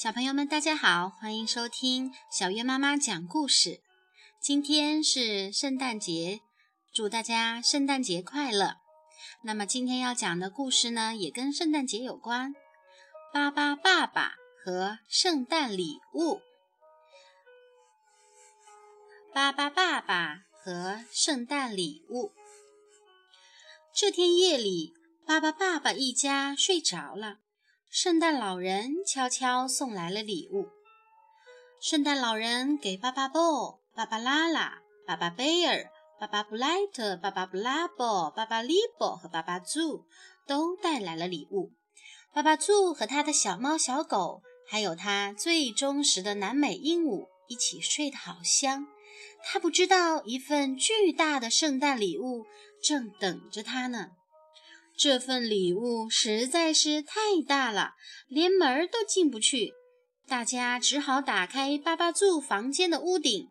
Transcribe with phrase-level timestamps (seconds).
[0.00, 3.80] 小朋友们，大家好，欢迎收听小月妈妈讲故事。
[4.40, 6.40] 今天是圣诞节，
[6.92, 8.76] 祝大家圣诞节快乐。
[9.42, 12.54] 那么今天要讲的故事呢，也跟圣诞节有关。
[13.34, 14.34] 巴巴爸爸
[14.64, 16.42] 和圣诞礼物。
[19.34, 22.30] 巴巴爸爸和圣诞礼物。
[23.92, 24.94] 这天夜里，
[25.26, 27.38] 巴巴爸爸一家睡着了。
[27.90, 30.68] 圣诞老人悄悄送来了礼物。
[31.80, 40.04] 圣诞老人给巴巴布、巴巴拉拉、巴巴贝尔、巴巴布莱特、巴巴布拉伯、巴巴利伯和巴巴祖
[40.46, 41.72] 都带来了礼物。
[42.34, 48.86] 巴巴祖和他的小猫小狗，还有他最忠实的南美鹦鹉一起睡得好香。
[49.44, 52.44] 他不知道一份巨大的圣诞礼物
[52.82, 54.10] 正等着他呢。
[54.98, 57.92] 这份礼物实在是太大了，
[58.26, 59.72] 连门都进不去。
[60.26, 63.48] 大家只好打开巴巴祖房间的屋顶。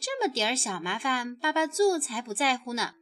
[0.00, 2.94] 这么点儿小麻烦，巴巴祖才不在乎呢。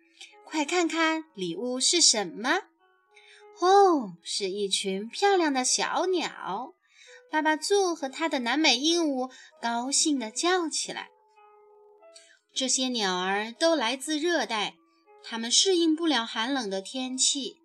[0.44, 2.62] 快看看礼物是什么！
[3.60, 6.74] 哦，是一群漂亮的小鸟。
[7.30, 9.30] 巴巴祖和他的南美鹦鹉
[9.62, 11.08] 高兴地叫起来。
[12.52, 14.74] 这些鸟儿都来自热带。
[15.26, 17.56] 他们适应不了寒冷的天气。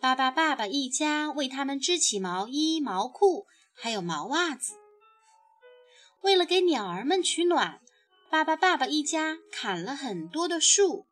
[0.00, 4.76] 巴巴爸爸一家为他们织起毛衣、毛裤，还有毛袜子。
[6.22, 7.80] 为了给鸟儿们取暖，
[8.30, 11.06] 巴巴爸爸一家砍了很多的树。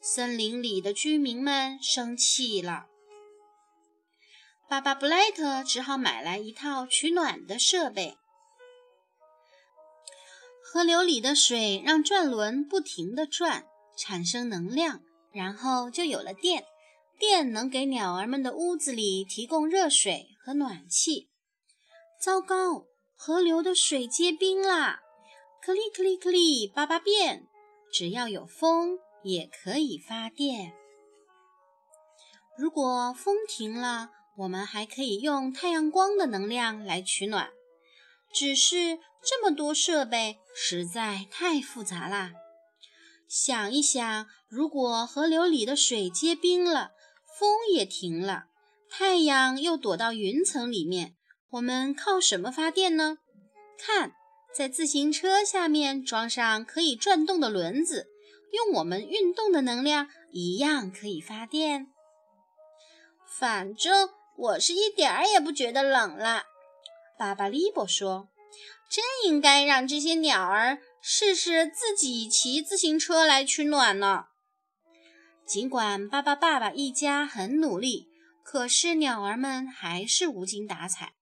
[0.00, 2.86] 森林里的居民们生气了。
[4.68, 8.16] 巴巴布莱特只好买来一套取暖的设备。
[10.62, 13.66] 河流里的水让转轮不停地转。
[13.96, 15.00] 产生能量，
[15.32, 16.64] 然后就有了电。
[17.18, 21.30] 电能给鸟儿们的屋子里提供热水和暖气。
[22.20, 25.00] 糟糕，河流的水结冰啦！
[25.62, 27.48] 克里克里克里，叭叭变。
[27.90, 30.74] 只要有风，也可以发电。
[32.58, 37.50] 如果风停了，我们还可以用太阳光的能量来取暖。
[38.32, 42.32] 只是这么多设备实在太复杂啦。
[43.28, 46.92] 想一想，如果河流里的水结冰了，
[47.38, 48.44] 风也停了，
[48.88, 51.16] 太阳又躲到云层里面，
[51.50, 53.18] 我们靠什么发电呢？
[53.78, 54.12] 看，
[54.54, 58.06] 在自行车下面装上可以转动的轮子，
[58.52, 61.88] 用我们运动的能量一样可以发电。
[63.26, 66.44] 反正我是一点儿也不觉得冷了，
[67.18, 68.28] 巴巴利伯说
[68.88, 70.78] ：“真应该让这些鸟儿。”
[71.08, 74.24] 试试自己骑自行车来取暖呢。
[75.46, 78.08] 尽管巴巴爸爸一家很努力，
[78.42, 81.12] 可是鸟儿们还是无精打采。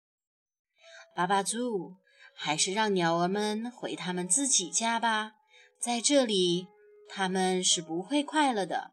[1.14, 1.96] 巴巴猪，
[2.34, 5.32] 还是让鸟儿们回他们自己家吧，
[5.78, 6.66] 在这里
[7.06, 8.92] 他们是不会快乐的。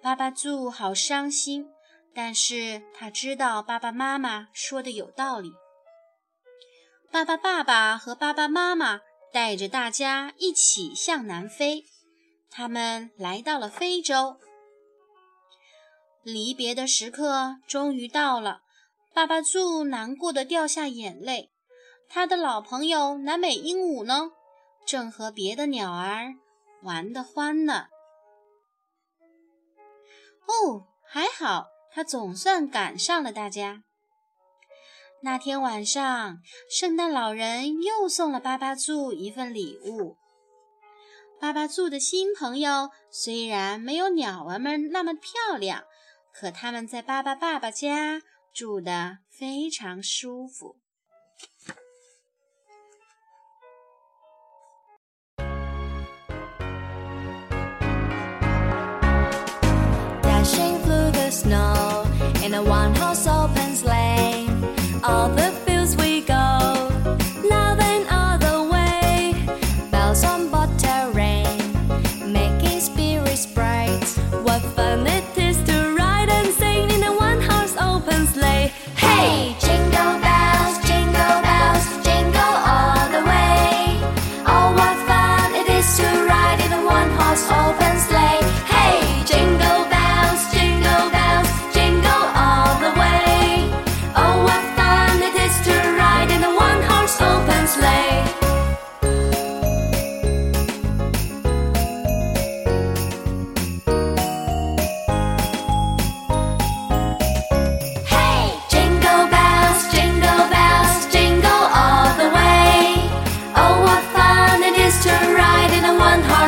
[0.00, 1.66] 巴巴猪好伤心，
[2.14, 5.50] 但是他知道爸爸妈妈说的有道理。
[7.10, 9.00] 巴巴爸爸和巴巴妈妈。
[9.32, 11.84] 带着大家一起向南飞，
[12.50, 14.38] 他们来到了非洲。
[16.22, 18.62] 离别的时刻终于到了，
[19.14, 21.50] 爸爸猪难过的掉下眼泪。
[22.08, 24.32] 他的老朋友南美鹦鹉呢，
[24.86, 26.34] 正和别的鸟儿
[26.82, 27.88] 玩得欢呢。
[30.46, 33.84] 哦，还好，他总算赶上了大家。
[35.20, 36.38] 那天晚上，
[36.70, 40.16] 圣诞老人又送了巴巴祖一份礼物。
[41.40, 45.82] 巴巴祖的新朋友虽然没有鸟儿们那么漂亮，
[46.32, 48.22] 可他们在巴巴爸爸家
[48.54, 50.76] 住的非常舒服。
[65.08, 65.47] All the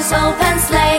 [0.01, 0.90] doors, open.